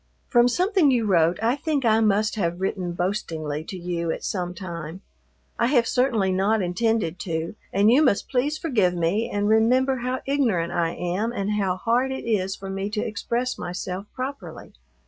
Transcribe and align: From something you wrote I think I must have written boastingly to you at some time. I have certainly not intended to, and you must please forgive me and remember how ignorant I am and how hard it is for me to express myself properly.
From 0.29 0.47
something 0.47 0.89
you 0.89 1.05
wrote 1.05 1.37
I 1.43 1.55
think 1.55 1.85
I 1.85 1.99
must 1.99 2.33
have 2.33 2.59
written 2.59 2.93
boastingly 2.93 3.63
to 3.65 3.77
you 3.77 4.09
at 4.09 4.23
some 4.23 4.55
time. 4.55 5.01
I 5.59 5.67
have 5.67 5.85
certainly 5.85 6.31
not 6.31 6.59
intended 6.59 7.19
to, 7.19 7.53
and 7.71 7.91
you 7.91 8.01
must 8.01 8.27
please 8.27 8.57
forgive 8.57 8.95
me 8.95 9.29
and 9.29 9.47
remember 9.47 9.97
how 9.97 10.21
ignorant 10.25 10.71
I 10.71 10.93
am 10.95 11.31
and 11.31 11.51
how 11.51 11.75
hard 11.75 12.11
it 12.11 12.25
is 12.27 12.55
for 12.55 12.67
me 12.71 12.89
to 12.89 13.05
express 13.05 13.59
myself 13.59 14.07
properly. 14.15 14.73